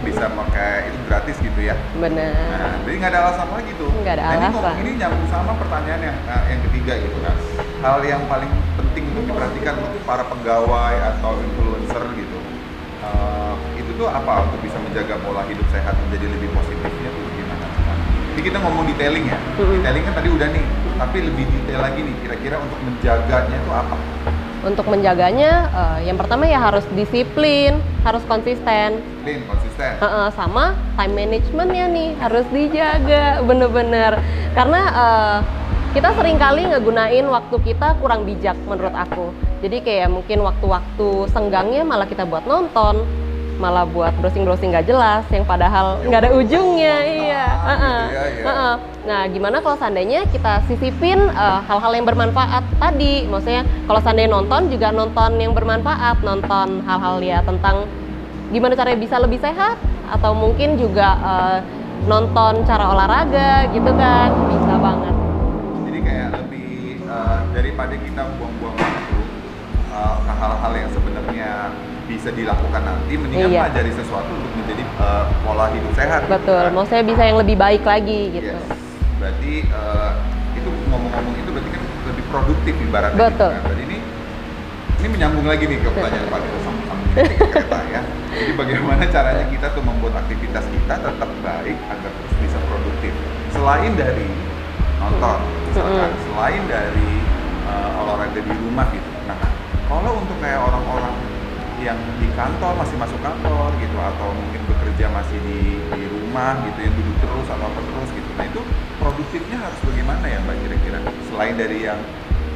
bisa 0.00 0.24
pakai 0.32 0.88
itu 0.88 0.98
gratis 1.04 1.36
gitu 1.40 1.60
ya. 1.60 1.76
Bener. 1.96 2.32
Nah, 2.32 2.80
jadi 2.84 2.94
nggak 2.96 3.12
ada 3.12 3.20
alasan 3.28 3.48
lagi 3.52 3.70
tuh. 3.76 3.90
Nggak 4.00 4.14
ada 4.16 4.22
nah, 4.24 4.32
ini, 4.32 4.46
alasan. 4.48 4.74
ini 4.80 4.90
nyambung 4.96 5.28
sama 5.28 5.52
pertanyaan 5.60 6.00
yang 6.00 6.16
eh, 6.24 6.44
yang 6.48 6.60
ketiga 6.70 6.92
gitu 6.96 7.18
kan. 7.20 7.36
Hal 7.84 7.98
yang 8.04 8.22
paling 8.28 8.52
penting 8.80 9.04
untuk 9.12 9.24
diperhatikan 9.28 9.74
untuk 9.80 10.02
para 10.08 10.24
pegawai 10.24 10.94
atau 11.16 11.32
influencer 11.40 12.02
gitu. 12.16 12.38
Eh, 13.00 13.54
itu 13.80 13.90
tuh 13.96 14.08
apa 14.08 14.48
untuk 14.48 14.60
bisa 14.64 14.76
menjaga 14.80 15.14
pola 15.20 15.44
hidup 15.48 15.66
sehat 15.68 15.94
menjadi 16.08 16.26
lebih 16.32 16.48
positifnya 16.56 17.08
tuh 17.12 17.24
gimana? 17.36 17.66
Ini 18.36 18.40
kita 18.40 18.58
ngomong 18.64 18.84
detailing 18.96 19.24
ya. 19.28 19.38
Detailing 19.56 20.04
kan 20.08 20.14
tadi 20.16 20.28
udah 20.32 20.48
nih, 20.48 20.64
tapi 20.96 21.16
lebih 21.28 21.44
detail 21.44 21.80
lagi 21.84 22.00
nih. 22.00 22.14
Kira-kira 22.24 22.56
untuk 22.56 22.78
menjaganya 22.80 23.56
itu 23.60 23.72
apa? 23.72 23.96
Untuk 24.60 24.92
menjaganya, 24.92 25.52
eh, 25.72 25.98
yang 26.12 26.20
pertama 26.20 26.44
ya 26.44 26.60
harus 26.60 26.84
disiplin, 26.92 27.80
harus 28.04 28.20
konsisten, 28.28 29.00
Clean, 29.24 29.40
konsisten. 29.48 29.96
Heeh, 29.96 30.28
sama 30.36 30.76
time 31.00 31.14
managementnya 31.16 31.86
nih 31.88 32.10
harus 32.20 32.44
dijaga 32.52 33.40
bener-bener. 33.40 34.20
Karena 34.52 34.80
eh, 34.92 35.38
kita 35.96 36.12
sering 36.14 36.36
kali 36.36 36.68
ngegunain 36.68 37.26
waktu 37.26 37.56
kita 37.72 37.98
kurang 37.98 38.28
bijak 38.28 38.54
menurut 38.68 38.92
aku. 38.94 39.32
Jadi 39.60 39.80
kayak 39.84 40.08
mungkin 40.12 40.40
waktu-waktu 40.44 41.08
senggangnya 41.32 41.84
malah 41.84 42.08
kita 42.08 42.24
buat 42.24 42.44
nonton, 42.44 43.04
malah 43.60 43.84
buat 43.84 44.16
browsing-browsing 44.24 44.72
nggak 44.72 44.88
jelas, 44.88 45.22
yang 45.28 45.44
padahal 45.44 46.00
nggak 46.08 46.20
ada 46.24 46.30
ujungnya. 46.32 46.96
Iya. 47.04 47.12
gitu 47.12 47.24
ya, 47.28 47.46
iya. 47.60 48.44
heeh. 48.48 48.74
Nah, 49.00 49.20
gimana 49.28 49.60
kalau 49.60 49.76
seandainya 49.76 50.24
kita 50.32 50.64
sisipin 50.64 51.20
eh, 51.28 51.60
hal-hal 51.68 51.92
yang 51.92 52.08
bermanfaat 52.08 52.64
tadi? 52.80 53.28
Maksudnya 53.28 53.68
kalau 53.84 54.00
seandainya 54.00 54.32
nonton 54.32 54.72
juga 54.72 54.88
nonton 54.90 55.36
yang 55.36 55.52
bermanfaat, 55.52 56.24
nonton 56.24 56.80
hal-hal 56.88 57.20
ya 57.20 57.44
tentang 57.44 57.84
gimana 58.50 58.74
caranya 58.74 58.98
bisa 58.98 59.20
lebih 59.20 59.38
sehat 59.38 59.76
atau 60.08 60.32
mungkin 60.32 60.80
juga 60.80 61.20
eh, 61.20 61.58
nonton 62.08 62.64
cara 62.64 62.96
olahraga 62.96 63.68
gitu 63.76 63.92
kan 63.92 64.32
bisa 64.48 64.74
banget. 64.80 65.14
Jadi 65.84 65.98
kayak 66.00 66.28
lebih 66.40 66.68
uh, 67.04 67.44
daripada 67.52 67.94
kita 68.00 68.22
buang-buang 68.40 68.76
waktu 68.78 69.18
uh, 69.92 70.16
ke 70.24 70.32
hal-hal 70.32 70.72
yang 70.72 70.90
bisa 72.20 72.36
dilakukan 72.36 72.82
nanti, 72.84 73.16
mendingan 73.16 73.48
Iya. 73.48 73.60
pelajari 73.64 73.92
sesuatu 73.96 74.28
untuk 74.28 74.52
menjadi 74.52 74.84
uh, 75.00 75.24
pola 75.40 75.72
hidup 75.72 75.92
sehat. 75.96 76.20
gitu 76.28 76.32
Betul, 76.36 76.60
kan. 76.60 76.72
maksudnya 76.76 77.04
bisa 77.08 77.22
yang 77.24 77.38
lebih 77.40 77.56
baik 77.56 77.80
lagi 77.82 78.20
gitu. 78.36 78.52
Yes. 78.52 78.64
Berarti 79.16 79.52
uh, 79.72 80.10
itu 80.52 80.68
ngomong-ngomong 80.92 81.34
itu 81.40 81.48
berarti 81.48 81.70
kan 81.72 81.82
lebih 82.12 82.24
produktif 82.28 82.74
ibaratnya. 82.76 83.16
Betul. 83.16 83.32
Gitu 83.32 83.56
kan. 83.56 83.64
Berarti 83.64 83.82
ini 83.88 83.98
ini 85.00 85.08
menyambung 85.08 85.46
lagi 85.48 85.64
nih 85.64 85.78
ke 85.80 85.88
pertanyaan 85.96 86.26
Pak 86.28 86.40
kita 86.44 86.58
sama-sama 86.60 87.02
kereta 87.56 87.78
ya. 87.88 88.00
Jadi 88.30 88.52
bagaimana 88.52 89.02
caranya 89.08 89.44
kita 89.48 89.66
tuh 89.72 89.82
membuat 89.82 90.14
aktivitas 90.20 90.64
kita 90.68 90.94
tetap 91.00 91.30
baik 91.40 91.76
agar 91.88 92.10
terus 92.12 92.34
bisa 92.36 92.58
produktif. 92.68 93.12
Selain 93.48 93.92
dari 93.96 94.28
nonton, 95.00 95.38
misalkan, 95.72 96.12
Mm-mm. 96.12 96.24
selain 96.28 96.62
dari 96.68 97.10
olahraga 97.96 98.40
di 98.44 98.52
rumah 98.52 98.86
gitu. 98.92 99.08
Nah, 99.24 99.40
kalau 99.88 100.20
untuk 100.20 100.36
kayak 100.44 100.60
orang-orang 100.60 101.14
yang 101.80 101.96
di 102.20 102.28
kantor 102.36 102.76
masih 102.76 102.96
masuk 103.00 103.20
kantor 103.24 103.72
gitu 103.80 103.96
atau 103.96 104.28
mungkin 104.36 104.60
bekerja 104.68 105.06
masih 105.08 105.38
di, 105.40 105.80
di 105.80 106.04
rumah 106.12 106.60
gitu 106.68 106.78
yang 106.84 106.94
duduk 106.94 107.16
terus 107.24 107.46
atau 107.48 107.64
apa 107.64 107.80
terus 107.80 108.08
gitu. 108.12 108.30
Nah 108.36 108.44
itu 108.46 108.60
produktifnya 109.00 109.58
harus 109.58 109.80
bagaimana 109.80 110.24
ya 110.28 110.38
mbak 110.44 110.56
kira-kira 110.60 110.98
selain 111.32 111.54
dari 111.56 111.78
yang 111.88 112.00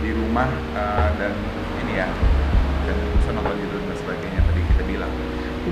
di 0.05 0.11
rumah 0.13 0.49
uh, 0.77 1.09
dan 1.17 1.33
ini 1.81 1.93
ya 2.05 2.09
dan 2.85 2.97
bisa 3.17 3.31
nonton 3.33 3.57
YouTube 3.57 3.85
dan 3.89 3.97
sebagainya 3.97 4.41
tadi 4.45 4.61
kita 4.69 4.83
bilang. 4.85 5.13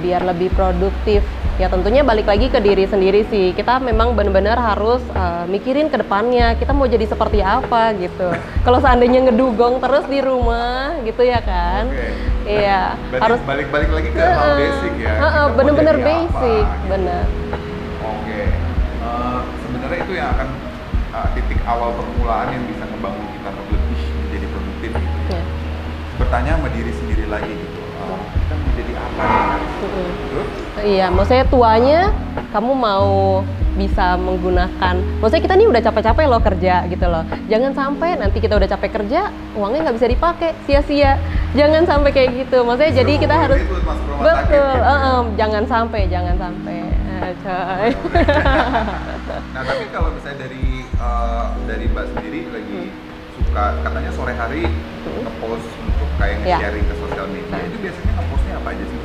Biar 0.01 0.23
lebih 0.25 0.49
produktif 0.57 1.21
ya 1.61 1.69
tentunya 1.69 2.01
balik 2.01 2.25
lagi 2.25 2.49
ke 2.49 2.65
diri 2.65 2.89
sendiri 2.89 3.29
sih 3.29 3.53
kita 3.53 3.77
memang 3.77 4.17
benar-benar 4.17 4.57
harus 4.57 5.05
uh, 5.13 5.45
mikirin 5.45 5.93
ke 5.93 6.01
depannya 6.01 6.57
kita 6.57 6.73
mau 6.73 6.89
jadi 6.89 7.05
seperti 7.05 7.45
apa 7.45 7.93
gitu 8.01 8.33
kalau 8.65 8.81
seandainya 8.81 9.29
ngedugong 9.29 9.77
terus 9.85 10.09
di 10.09 10.25
rumah 10.25 10.97
gitu 11.05 11.21
ya 11.21 11.45
kan 11.45 11.93
okay. 11.93 12.32
Iya. 12.47 12.81
Harus 13.19 13.41
balik-balik 13.47 13.91
lagi 13.93 14.09
ke 14.11 14.21
uh, 14.23 14.33
hal 14.35 14.51
basic 14.59 14.93
ya 14.99 15.15
uh, 15.19 15.27
uh, 15.27 15.47
bener-bener 15.55 15.97
basic 16.01 16.65
apa, 16.65 16.75
gitu. 16.77 16.89
bener. 16.91 17.25
Oke. 17.27 18.27
Okay. 18.27 18.47
uh, 19.03 19.41
sebenarnya 19.67 19.99
itu 20.03 20.13
yang 20.19 20.29
akan 20.35 20.49
uh, 21.15 21.29
titik 21.37 21.61
awal 21.67 21.91
permulaan 21.95 22.49
yang 22.51 22.65
bisa 22.67 22.83
ngebangun 22.87 23.27
kita 23.35 23.49
untuk 23.53 23.67
lebih 23.75 24.01
menjadi 24.27 24.47
produktif 24.51 24.91
gitu. 24.97 25.19
Yeah. 25.33 25.47
bertanya 26.21 26.51
sama 26.61 26.69
diri 26.71 26.93
sendiri 26.93 27.25
lagi 27.27 27.53
gitu. 27.53 27.81
Kita 28.03 28.55
mau 28.59 28.71
jadi 28.75 28.93
apa? 28.99 29.23
Nih 29.23 30.62
iya 30.83 31.07
maksudnya 31.09 31.47
tuanya 31.47 32.01
kamu 32.51 32.73
mau 32.75 33.41
bisa 33.73 34.21
menggunakan 34.21 35.01
maksudnya 35.23 35.43
kita 35.49 35.55
nih 35.57 35.69
udah 35.73 35.81
capek-capek 35.81 36.25
loh 36.29 36.43
kerja 36.45 36.75
gitu 36.93 37.07
loh 37.09 37.25
jangan 37.49 37.73
sampai 37.73 38.21
nanti 38.21 38.39
kita 38.45 38.61
udah 38.61 38.69
capek 38.69 39.01
kerja 39.01 39.33
uangnya 39.57 39.89
nggak 39.89 39.97
bisa 39.97 40.09
dipakai 40.13 40.51
sia-sia 40.69 41.17
jangan 41.57 41.89
sampai 41.89 42.13
kayak 42.13 42.31
gitu 42.45 42.61
maksudnya 42.69 43.01
jadi 43.01 43.13
kita 43.17 43.33
harus 43.33 43.61
betul 44.21 44.61
uh, 44.61 44.93
uh, 44.93 45.21
jangan 45.41 45.65
sampai 45.65 46.05
jangan 46.13 46.37
sampai 46.37 46.79
uh, 47.17 47.33
coy 47.41 47.89
nah 49.57 49.63
tapi 49.65 49.85
kalau 49.89 50.13
misalnya 50.13 50.45
dari 50.45 50.85
uh, 51.01 51.57
dari 51.65 51.85
mbak 51.89 52.07
sendiri 52.13 52.41
lagi 52.53 52.93
suka 53.41 53.65
katanya 53.81 54.11
sore 54.13 54.33
hari 54.37 54.65
hmm. 54.69 55.21
ngepost 55.25 55.69
untuk 55.81 56.09
kayak 56.21 56.45
ya. 56.45 56.61
nge-sharing 56.61 56.85
ke 56.85 56.95
sosial 57.01 57.27
media 57.33 57.53
nah. 57.57 57.65
itu 57.65 57.77
biasanya 57.81 58.13
ngepostnya 58.21 58.55
apa 58.61 58.69
aja 58.73 58.85
sih? 58.85 58.99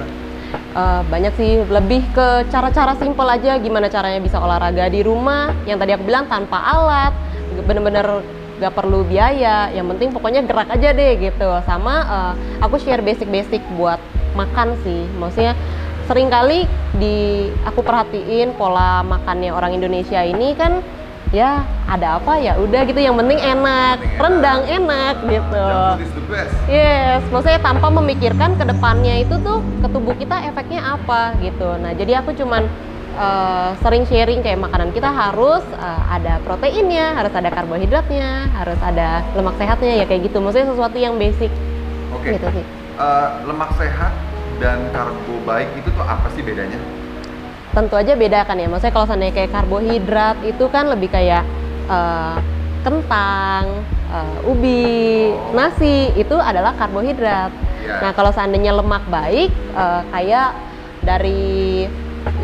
Uh, 0.77 1.01
banyak 1.09 1.33
sih 1.41 1.65
lebih 1.73 2.05
ke 2.13 2.45
cara-cara 2.53 2.93
simpel 3.01 3.25
aja 3.25 3.57
gimana 3.57 3.89
caranya 3.89 4.21
bisa 4.21 4.37
olahraga 4.37 4.85
di 4.93 5.01
rumah. 5.01 5.49
Yang 5.65 5.77
tadi 5.81 5.91
aku 5.97 6.03
bilang 6.05 6.29
tanpa 6.29 6.61
alat 6.61 7.17
bener-bener 7.65 8.21
gak 8.61 8.77
perlu 8.77 9.01
biaya. 9.01 9.73
Yang 9.73 9.97
penting 9.97 10.09
pokoknya 10.13 10.45
gerak 10.45 10.69
aja 10.69 10.93
deh 10.93 11.17
gitu. 11.17 11.49
Sama 11.65 11.95
uh, 12.05 12.33
aku 12.61 12.77
share 12.77 13.01
basic-basic 13.01 13.65
buat 13.73 13.97
makan 14.37 14.77
sih. 14.85 15.01
Maksudnya 15.17 15.57
sering 16.05 16.29
kali 16.29 16.69
di 17.01 17.49
aku 17.65 17.81
perhatiin 17.81 18.53
pola 18.53 19.01
makannya 19.01 19.49
orang 19.49 19.73
Indonesia 19.73 20.21
ini 20.21 20.53
kan 20.53 20.85
ya 21.35 21.63
ada 21.87 22.19
apa? 22.19 22.39
Ya 22.39 22.55
udah 22.59 22.81
gitu 22.87 22.99
yang 22.99 23.15
penting 23.15 23.39
enak. 23.39 23.97
Rendang 24.19 24.61
enak. 24.67 25.15
gitu. 25.27 25.65
Yes 26.67 27.23
maksudnya 27.31 27.59
tanpa 27.61 27.87
memikirkan 27.91 28.55
ke 28.55 28.63
depannya 28.67 29.23
itu 29.23 29.35
tuh 29.43 29.63
ke 29.83 29.87
tubuh 29.91 30.15
kita 30.15 30.47
efeknya 30.47 30.97
apa 30.97 31.35
gitu. 31.43 31.75
Nah 31.79 31.91
jadi 31.95 32.23
aku 32.23 32.35
cuman 32.35 32.67
uh, 33.19 33.71
sering 33.83 34.03
sharing 34.07 34.41
kayak 34.43 34.59
makanan 34.61 34.91
kita 34.95 35.11
harus 35.11 35.63
uh, 35.79 36.01
ada 36.11 36.39
proteinnya 36.43 37.15
harus 37.15 37.33
ada 37.35 37.49
karbohidratnya 37.51 38.51
harus 38.55 38.79
ada 38.83 39.23
lemak 39.35 39.55
sehatnya 39.59 40.03
ya 40.03 40.05
kayak 40.07 40.31
gitu. 40.31 40.37
Maksudnya 40.39 40.67
sesuatu 40.71 40.97
yang 40.97 41.15
basic. 41.19 41.51
Oke. 42.15 42.31
Okay. 42.31 42.39
gitu 42.39 42.47
sih. 42.61 42.65
Uh, 42.97 43.45
lemak 43.45 43.69
sehat 43.77 44.09
dan 44.57 44.81
karbo 44.89 45.37
baik 45.45 45.69
itu 45.77 45.89
tuh 45.93 46.01
apa 46.01 46.25
sih 46.33 46.41
bedanya 46.41 46.81
tentu 47.75 47.95
aja 47.95 48.13
beda 48.13 48.43
kan 48.47 48.59
ya. 48.59 48.67
Maksudnya 48.69 48.93
kalau 48.95 49.07
seandainya 49.07 49.35
kayak 49.35 49.51
karbohidrat 49.53 50.37
itu 50.43 50.65
kan 50.71 50.91
lebih 50.91 51.09
kayak 51.11 51.43
uh, 51.87 52.39
kentang, 52.85 53.83
uh, 54.11 54.49
ubi, 54.49 55.33
nasi 55.51 56.11
itu 56.15 56.35
adalah 56.39 56.71
karbohidrat. 56.79 57.51
Yeah. 57.83 57.99
Nah 58.03 58.11
kalau 58.15 58.31
seandainya 58.31 58.71
lemak 58.75 59.03
baik 59.11 59.51
uh, 59.75 60.01
kayak 60.15 60.55
dari 61.03 61.85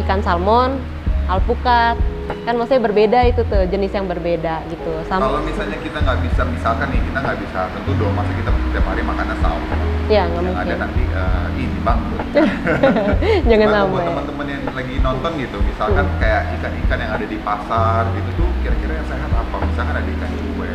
ikan 0.03 0.23
salmon, 0.23 0.79
alpukat, 1.27 1.99
kan 2.43 2.53
maksudnya 2.55 2.83
berbeda 2.83 3.19
itu 3.27 3.41
tuh 3.47 3.63
jenis 3.67 3.91
yang 3.91 4.07
berbeda 4.07 4.63
gitu. 4.71 4.93
Sama 5.07 5.27
kalau 5.27 5.41
misalnya 5.43 5.77
kita 5.79 5.97
nggak 5.99 6.19
bisa 6.23 6.41
misalkan 6.47 6.87
nih 6.91 7.01
kita 7.03 7.17
nggak 7.19 7.39
bisa 7.43 7.59
tentu 7.71 7.91
dong 7.99 8.13
masa 8.15 8.31
kita 8.35 8.49
setiap 8.51 8.85
hari 8.87 9.03
makan 9.03 9.25
salmon 9.43 9.79
ya 10.11 10.27
nggak 10.27 10.43
mungkin. 10.43 10.63
ada 10.67 10.75
nanti 10.83 11.03
uh, 11.15 11.47
ini 11.55 11.77
bang. 11.83 11.99
Jangan 13.49 13.67
nambah 13.71 13.91
buat 13.91 14.03
teman-teman 14.07 14.45
yang 14.51 14.63
lagi 14.73 14.95
nonton 14.99 15.31
gitu 15.39 15.57
misalkan 15.63 16.05
hmm. 16.07 16.19
kayak 16.19 16.41
ikan-ikan 16.59 16.97
yang 16.99 17.11
ada 17.15 17.25
di 17.27 17.37
pasar 17.39 18.01
gitu 18.15 18.29
tuh 18.39 18.49
kira-kira 18.63 18.93
yang 18.99 19.07
sehat 19.07 19.31
apa? 19.31 19.55
Misalkan 19.63 19.95
ada 19.99 20.09
ikan 20.09 20.31
kue 20.55 20.73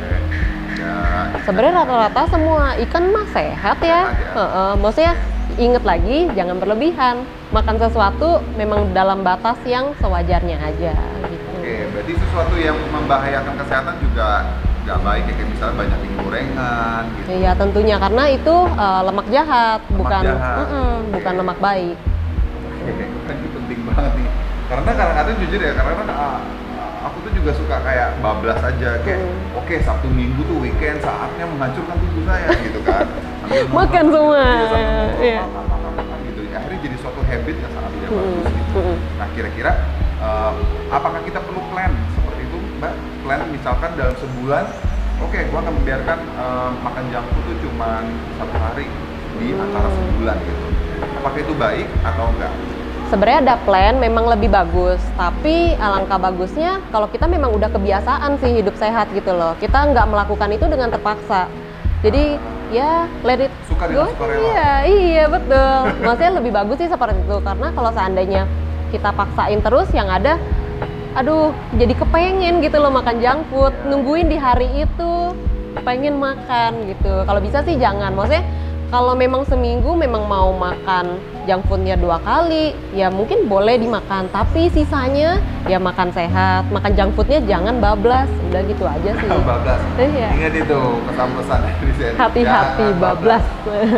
ya 0.79 0.97
sebenarnya 1.43 1.75
rata-rata 1.83 2.23
semua 2.31 2.79
ikan 2.87 3.05
mah 3.11 3.27
sehat 3.35 3.79
ya, 3.83 4.01
sehat 4.15 4.15
ya. 4.15 4.33
Uh 4.37 4.41
-uh. 4.41 4.73
maksudnya 4.79 5.15
inget 5.59 5.85
lagi 5.85 6.29
jangan 6.37 6.57
berlebihan. 6.61 7.17
Makan 7.49 7.81
sesuatu 7.81 8.45
memang 8.61 8.93
dalam 8.93 9.25
batas 9.25 9.57
yang 9.65 9.97
sewajarnya 9.97 10.61
aja 10.61 11.18
gitu. 11.99 12.15
Berarti 12.15 12.23
sesuatu 12.23 12.55
yang 12.59 12.77
membahayakan 12.95 13.55
kesehatan 13.59 13.95
juga 13.99 14.29
nggak 14.87 14.99
baik 15.05 15.25
ya 15.29 15.35
kayak 15.37 15.49
misalnya 15.53 15.75
banyak 15.77 15.99
gorengan 16.17 17.03
gitu. 17.13 17.29
Iya 17.29 17.53
tentunya 17.57 17.97
karena 18.01 18.25
itu 18.33 18.57
uh, 18.73 19.01
lemak 19.05 19.27
jahat 19.29 19.81
lemak 19.85 19.99
bukan 20.01 20.25
jahat. 20.25 20.57
Mm 20.57 20.67
-mm, 20.69 20.95
bukan 21.13 21.35
lemak 21.45 21.59
baik. 21.61 21.97
Oke, 22.89 23.05
kan 23.29 23.37
itu 23.37 23.49
penting 23.53 23.81
banget 23.85 24.13
nih. 24.17 24.29
Karena 24.69 24.91
kadang-kadang 24.93 25.37
jujur 25.45 25.61
ya 25.61 25.73
karena 25.77 25.93
uh, 26.13 26.39
aku 27.09 27.17
tuh 27.25 27.33
juga 27.37 27.51
suka 27.53 27.77
kayak 27.85 28.09
bablas 28.21 28.61
aja 28.61 28.91
kayak 29.05 29.21
hmm. 29.21 29.59
oke 29.61 29.65
okay, 29.65 29.79
Sabtu 29.81 30.09
Minggu 30.09 30.41
tuh 30.45 30.57
weekend 30.61 31.01
saatnya 31.01 31.45
menghancurkan 31.49 31.97
tubuh 32.01 32.23
saya 32.25 32.49
gitu 32.65 32.81
kan. 32.85 33.07
Makan 33.77 34.05
semua. 34.13 34.45
Iya, 35.21 35.41
akhirnya 36.53 36.81
jadi 36.85 36.97
suatu 37.01 37.21
habit 37.25 37.57
yang 37.61 37.73
sangat 37.77 37.91
tidak 37.97 38.09
hmm. 38.09 38.19
bagus 38.19 38.47
gitu. 38.57 38.81
Nah 39.21 39.29
kira-kira 39.37 39.73
uh, 40.23 40.53
apakah 40.91 41.21
kita 41.25 41.41
perlu 41.43 41.63
plan 41.73 41.93
seperti 42.15 42.41
itu 42.47 42.59
Mbak? 42.79 42.95
Plan 43.27 43.41
misalkan 43.51 43.91
dalam 43.99 44.17
sebulan, 44.19 44.65
oke 45.23 45.31
okay, 45.31 45.43
gua 45.51 45.61
akan 45.67 45.75
membiarkan 45.83 46.19
uh, 46.39 46.71
makan 46.83 47.05
junk 47.11 47.27
food 47.35 47.45
itu 47.49 47.55
cuma 47.69 48.03
satu 48.39 48.57
hari 48.59 48.87
di 49.39 49.49
hmm. 49.55 49.65
antara 49.65 49.89
sebulan 49.91 50.37
gitu. 50.43 50.67
Apakah 51.23 51.39
itu 51.39 51.55
baik 51.55 51.87
atau 52.03 52.25
enggak? 52.35 52.53
Sebenarnya 53.09 53.41
ada 53.41 53.57
plan 53.65 53.95
memang 53.97 54.29
lebih 54.29 54.53
bagus, 54.53 55.01
tapi 55.17 55.73
alangkah 55.81 56.21
bagusnya 56.21 56.85
kalau 56.93 57.09
kita 57.09 57.25
memang 57.25 57.57
udah 57.57 57.73
kebiasaan 57.73 58.37
sih 58.37 58.61
hidup 58.61 58.77
sehat 58.77 59.09
gitu 59.17 59.33
loh. 59.33 59.57
Kita 59.57 59.89
nggak 59.97 60.07
melakukan 60.13 60.53
itu 60.53 60.69
dengan 60.69 60.93
terpaksa. 60.93 61.49
Jadi 62.05 62.37
uh 62.37 62.57
ya 62.69 63.09
let 63.25 63.41
it 63.41 63.53
suka 63.65 63.89
go. 63.89 64.05
Iya, 64.29 64.73
iya 64.85 65.25
betul. 65.25 65.77
Maksudnya 66.05 66.33
lebih 66.37 66.53
bagus 66.53 66.77
sih 66.77 66.89
seperti 66.89 67.17
itu 67.17 67.37
karena 67.41 67.73
kalau 67.73 67.91
seandainya 67.97 68.45
kita 68.89 69.13
paksain 69.13 69.61
terus 69.61 69.89
yang 69.93 70.09
ada 70.09 70.41
aduh 71.19 71.51
jadi 71.75 71.99
kepengen 71.99 72.63
gitu 72.63 72.79
loh 72.79 72.95
makan 72.95 73.19
junk 73.19 73.41
food. 73.51 73.75
Nungguin 73.91 74.31
di 74.31 74.39
hari 74.39 74.87
itu 74.87 75.13
pengen 75.83 76.19
makan 76.23 76.87
gitu. 76.91 77.27
Kalau 77.27 77.41
bisa 77.43 77.63
sih 77.67 77.75
jangan. 77.75 78.15
Maksudnya 78.15 78.47
kalau 78.89 79.13
memang 79.13 79.45
seminggu 79.45 79.93
memang 79.93 80.25
mau 80.25 80.49
makan 80.55 81.21
junk 81.45 81.65
foodnya 81.69 81.97
dua 81.97 82.21
kali 82.25 82.73
ya 82.95 83.11
mungkin 83.11 83.51
boleh 83.51 83.83
dimakan. 83.83 84.31
Tapi 84.31 84.71
sisanya 84.71 85.43
ya 85.67 85.83
makan 85.83 86.15
sehat. 86.15 86.71
Makan 86.71 86.93
junk 86.95 87.11
foodnya 87.19 87.43
jangan 87.45 87.83
bablas. 87.83 88.31
Udah 88.53 88.63
gitu 88.69 88.85
aja 88.87 89.11
sih. 89.19 89.29
Bablas. 89.29 89.81
Iya. 89.99 90.29
ingat 90.39 90.55
itu 90.55 90.81
pesan-pesan 91.09 91.61
hati-hati 92.15 92.87
bablas. 93.03 93.45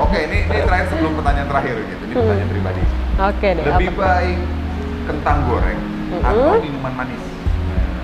oke 0.00 0.18
ini 0.18 0.49
ini 0.49 0.61
terakhir 0.64 0.87
sebelum 0.94 1.12
pertanyaan 1.20 1.49
terakhir 1.52 1.75
gitu. 1.85 2.02
Ini 2.06 2.14
pertanyaan 2.16 2.49
hmm. 2.49 2.54
pribadi. 2.56 2.82
Oke 3.20 3.49
deh 3.52 3.64
lebih 3.68 3.90
apa? 3.92 4.00
baik 4.00 4.59
kentang 5.09 5.38
goreng 5.49 5.80
hmm. 6.12 6.26
atau 6.26 6.59
minuman 6.61 6.92
manis. 6.92 7.23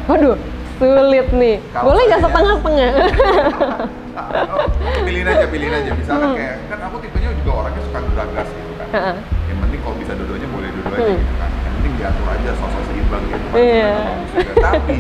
Waduh 0.07 0.39
sulit 0.77 1.29
nih. 1.33 1.57
Kalo 1.73 1.85
boleh 1.93 2.03
nggak 2.09 2.23
setengah-setengah? 2.25 2.93
Oh, 4.17 5.05
pilihin 5.05 5.29
aja 5.29 5.45
pilihin 5.45 5.77
aja. 5.77 5.93
Misalkan 5.93 6.33
hmm. 6.33 6.39
kayak 6.41 6.57
kan 6.73 6.79
aku 6.89 6.97
tipenya 7.05 7.31
juga 7.37 7.53
orangnya 7.63 7.83
suka 7.85 8.01
geragas 8.11 8.49
gitu 8.49 8.73
kan. 8.81 8.89
Uh 8.97 9.17
yang 9.47 9.59
penting 9.63 9.81
kalau 9.85 9.97
bisa 10.01 10.13
dua-duanya 10.17 10.49
boleh 10.51 10.69
dua-duanya 10.73 11.05
hmm. 11.05 11.21
gitu 11.21 11.35
kan. 11.37 11.51
Yang 11.53 11.73
penting 11.77 11.93
diatur 12.01 12.27
aja 12.33 12.51
sosok 12.57 12.83
seimbang 12.89 13.23
gitu 13.29 13.47
kan. 13.47 13.55
Yeah. 13.61 14.01
tapi 14.57 14.99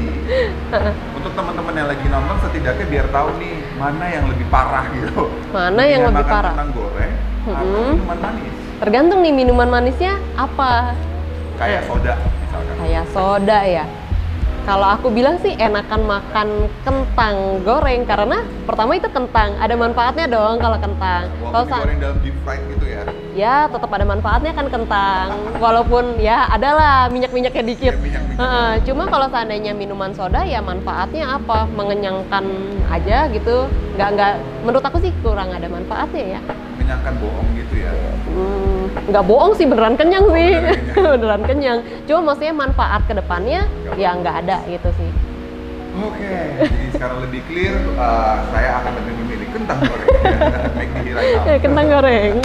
untuk 1.17 1.33
teman-teman 1.33 1.75
yang 1.75 1.88
lagi 1.88 2.07
nonton 2.12 2.37
setidaknya 2.45 2.87
biar 2.93 3.07
tahu 3.09 3.29
nih 3.41 3.55
mana 3.81 4.05
yang 4.05 4.25
lebih 4.29 4.47
parah 4.53 4.85
gitu. 4.93 5.23
Mana 5.50 5.83
yang 5.88 6.03
lebih 6.07 6.23
makan 6.23 6.35
parah? 6.37 6.53
kentang 6.53 6.71
goreng 6.76 7.12
hmm. 7.17 7.57
atau 7.57 7.81
minuman 7.88 8.19
manis. 8.21 8.53
Tergantung 8.76 9.19
nih 9.25 9.33
minuman 9.33 9.69
manisnya 9.73 10.15
apa 10.37 10.93
kayak 11.56 11.82
soda 11.88 12.14
misalkan 12.44 12.75
kayak 12.80 13.04
soda 13.10 13.60
ya 13.64 13.84
kalau 14.66 14.98
aku 14.98 15.14
bilang 15.14 15.38
sih 15.38 15.54
enakan 15.54 16.10
makan 16.10 16.66
kentang 16.82 17.62
goreng 17.62 18.02
karena 18.02 18.42
pertama 18.66 18.98
itu 18.98 19.06
kentang, 19.14 19.54
ada 19.62 19.78
manfaatnya 19.78 20.26
dong 20.26 20.58
kalau 20.58 20.75
kentang. 20.82 21.30
Kalau 21.38 21.62
digoreng 21.70 22.02
dalam 22.02 22.18
deep 22.18 22.34
fried 22.42 22.66
gitu 22.75 22.86
ya. 22.90 23.02
ya 23.30 23.54
tetap 23.70 23.86
ada 23.94 24.02
manfaatnya 24.02 24.50
kan 24.58 24.66
kentang, 24.66 25.38
walaupun 25.62 26.18
ya 26.18 26.50
adalah 26.50 27.06
minyak-minyaknya 27.14 27.62
dikit. 27.62 27.94
Ya, 27.94 28.02
minyak-minyak. 28.02 28.42
Heeh, 28.42 28.70
cuma 28.90 29.06
kalau 29.06 29.30
seandainya 29.30 29.70
minuman 29.70 30.10
soda 30.10 30.42
ya 30.42 30.58
manfaatnya 30.58 31.38
apa? 31.38 31.70
Mengenyangkan 31.70 32.44
aja 32.90 33.30
gitu. 33.30 33.70
Nggak 33.94 34.08
nggak 34.18 34.32
menurut 34.66 34.82
aku 34.82 34.98
sih 34.98 35.14
kurang 35.22 35.54
ada 35.54 35.70
manfaatnya 35.70 36.42
ya. 36.42 36.65
Menyenangkan 36.76 37.14
bohong 37.18 37.49
gitu 37.56 37.75
ya. 37.80 37.92
Hmm, 38.30 38.83
nggak 39.11 39.25
bohong 39.25 39.52
sih 39.56 39.66
beneran 39.66 39.97
kenyang 39.97 40.26
sih. 40.30 40.50
beneran 40.95 41.16
beneran 41.21 41.42
kenyang. 41.49 41.78
Cuma 42.04 42.33
maksudnya 42.33 42.54
manfaat 42.54 43.02
ke 43.09 43.12
depannya 43.16 43.64
Nggak 43.64 43.97
ya 43.97 44.11
nggak 44.16 44.37
ada 44.45 44.56
gitu 44.68 44.88
sih. 45.00 45.11
Oke, 45.97 46.28
jadi 46.61 46.87
sekarang 46.92 47.25
lebih 47.25 47.40
clear, 47.49 47.73
uh, 47.97 48.45
saya 48.52 48.85
akan 48.85 48.92
lebih 49.00 49.12
memilih 49.16 49.49
kentang 49.49 49.80
goreng. 49.80 50.09
Eh 51.49 51.56
kentang 51.56 51.88
goreng. 51.88 52.37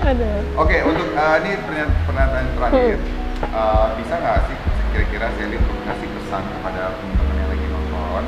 Ada. 0.00 0.30
Oke, 0.54 0.78
untuk 0.86 1.10
uh, 1.18 1.36
ini 1.42 1.58
pernyataan, 2.06 2.46
terakhir, 2.54 2.96
uh, 3.50 3.90
bisa 3.98 4.14
nggak 4.14 4.36
sih 4.46 4.56
kira-kira 4.94 5.26
Sally 5.34 5.58
untuk 5.58 5.76
kasih 5.90 6.06
pesan 6.06 6.42
kepada 6.54 6.94
teman-teman 6.94 7.34
yang 7.34 7.48
lagi 7.50 7.66
nonton? 7.66 8.22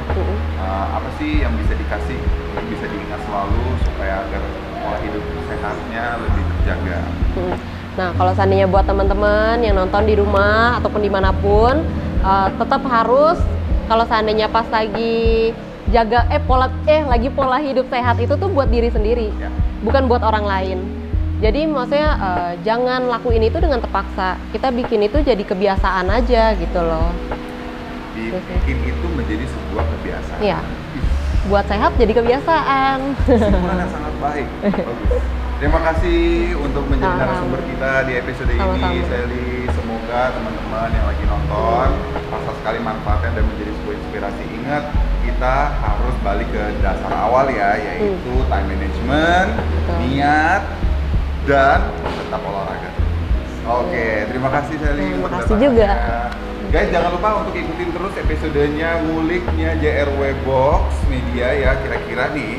Uh, 0.58 0.86
apa 0.98 1.08
sih 1.22 1.46
yang 1.46 1.54
bisa 1.54 1.78
dikasih, 1.78 2.18
yang 2.58 2.66
bisa 2.66 2.84
diingat 2.90 3.20
selalu 3.22 3.62
supaya 3.86 4.14
agar 4.26 4.42
pola 4.82 4.98
hidup 5.06 5.22
sehatnya 5.62 6.04
lebih 6.18 6.42
terjaga? 6.42 6.98
Hmm. 7.38 7.56
Nah, 7.92 8.08
kalau 8.18 8.32
seandainya 8.34 8.66
buat 8.66 8.84
teman-teman 8.88 9.62
yang 9.62 9.78
nonton 9.78 10.02
di 10.08 10.18
rumah 10.18 10.80
ataupun 10.82 11.00
di 11.04 11.10
mana 11.12 11.30
pun, 11.30 11.86
uh, 12.24 12.48
tetap 12.58 12.82
harus 12.88 13.38
kalau 13.86 14.02
seandainya 14.08 14.48
pas 14.50 14.66
lagi 14.72 15.52
jaga 15.92 16.24
eh 16.32 16.40
pola 16.40 16.72
eh 16.88 17.04
lagi 17.04 17.28
pola 17.28 17.60
hidup 17.60 17.86
sehat 17.92 18.16
itu 18.16 18.32
tuh 18.34 18.48
buat 18.48 18.66
diri 18.72 18.88
sendiri, 18.88 19.28
Ya. 19.38 19.52
bukan 19.84 20.08
buat 20.08 20.24
orang 20.24 20.42
lain. 20.48 20.78
Jadi 21.42 21.66
maksudnya 21.66 22.16
uh, 22.16 22.52
jangan 22.62 23.10
lakuin 23.10 23.42
itu 23.42 23.58
dengan 23.58 23.82
terpaksa. 23.82 24.38
Kita 24.54 24.70
bikin 24.70 25.10
itu 25.10 25.20
jadi 25.20 25.42
kebiasaan 25.42 26.06
aja 26.06 26.54
gitu 26.54 26.80
loh. 26.80 27.10
Dibikin 28.14 28.78
itu 28.86 29.06
menjadi 29.10 29.44
sebuah 29.50 29.84
kebiasaan. 29.84 30.38
Iya. 30.38 30.58
Buat 31.50 31.66
sehat 31.66 31.98
jadi 31.98 32.12
kebiasaan. 32.14 32.98
Kesimpulan 33.26 33.74
yang 33.74 33.90
sangat 33.90 34.14
baik. 34.22 34.46
Bagus. 34.86 35.41
Terima 35.62 35.78
kasih 35.78 36.58
untuk 36.58 36.90
menjadi 36.90 37.22
narasumber 37.22 37.62
kita 37.62 38.02
di 38.10 38.18
episode 38.18 38.50
ini, 38.50 38.58
Sama-sama. 38.58 39.06
Sally. 39.06 39.50
Semoga 39.70 40.20
teman-teman 40.34 40.88
yang 40.90 41.06
lagi 41.06 41.22
nonton 41.22 41.88
rasa 42.34 42.50
sekali 42.58 42.78
manfaatnya 42.82 43.30
dan 43.38 43.44
menjadi 43.46 43.70
sebuah 43.70 43.94
inspirasi. 43.94 44.42
Ingat, 44.58 44.84
kita 45.22 45.54
harus 45.70 46.14
balik 46.26 46.50
ke 46.50 46.64
dasar 46.82 47.14
awal 47.14 47.46
ya, 47.46 47.78
yaitu 47.78 48.34
time 48.50 48.66
management, 48.74 49.48
Hmm. 49.54 49.70
Betul. 49.70 49.96
niat, 50.02 50.62
dan 51.46 51.78
tetap 51.94 52.42
olahraga. 52.42 52.90
Oke, 53.62 54.06
terima 54.34 54.50
kasih 54.50 54.74
Sally. 54.82 55.06
Terima 55.14 55.30
kasih 55.30 55.56
juga. 55.62 55.90
Guys, 56.74 56.88
jangan 56.90 57.10
lupa 57.14 57.28
untuk 57.38 57.54
ikutin 57.54 57.88
terus 57.94 58.14
episodenya 58.18 58.98
nguliknya 59.06 59.78
JRW 59.78 60.34
Box 60.42 60.90
Media 61.06 61.54
ya. 61.54 61.70
Kira-kira 61.78 62.34
nih, 62.34 62.58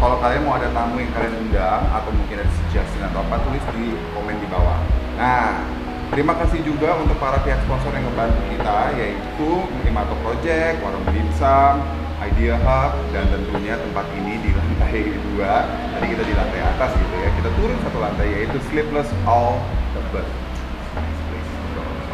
kalau 0.00 0.16
kalian 0.16 0.42
mau 0.48 0.56
ada 0.56 0.72
tamu 0.72 0.96
yang 0.96 1.12
kalian 1.12 1.34
undang 1.44 1.84
atau 1.92 2.08
mungkin 2.08 2.40
ada 2.40 2.48
suggestion 2.56 3.04
atau 3.04 3.20
apa, 3.20 3.36
tulis 3.44 3.60
di 3.76 3.92
komen 4.16 4.32
di 4.40 4.48
bawah. 4.48 4.80
Nah, 5.20 5.60
terima 6.08 6.32
kasih 6.40 6.64
juga 6.64 6.96
untuk 6.96 7.20
para 7.20 7.36
pihak 7.44 7.60
sponsor 7.68 7.92
yang 7.92 8.08
ngebantu 8.08 8.40
kita, 8.48 8.96
yaitu 8.96 9.50
Imato 9.84 10.16
Project, 10.24 10.80
Warung 10.80 11.04
Dimsum, 11.12 11.84
Idea 12.24 12.56
Hub, 12.64 12.96
dan 13.12 13.28
tentunya 13.28 13.76
tempat 13.76 14.08
ini 14.16 14.40
di 14.40 14.50
lantai 14.56 15.04
dua. 15.36 15.68
Tadi 15.68 16.06
kita 16.08 16.22
di 16.24 16.32
lantai 16.32 16.60
atas 16.64 16.90
gitu 16.96 17.14
ya. 17.20 17.28
Kita 17.36 17.50
turun 17.60 17.76
satu 17.84 17.98
lantai 18.00 18.28
yaitu 18.32 18.56
Sleepless 18.72 19.12
All 19.28 19.60
the 19.92 20.00
Best. 20.16 20.32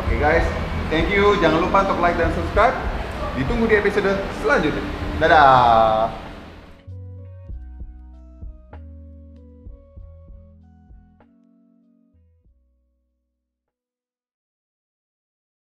Oke 0.03 0.15
guys, 0.19 0.47
thank 0.91 1.07
you. 1.07 1.39
Jangan 1.39 1.63
lupa 1.63 1.87
untuk 1.87 2.03
like 2.03 2.19
dan 2.19 2.35
subscribe. 2.35 2.75
Ditunggu 3.39 3.71
di 3.71 3.79
episode 3.79 4.11
selanjutnya. 4.43 4.83
Dadah. 5.23 6.26